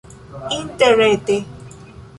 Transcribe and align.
interrete 0.59 1.37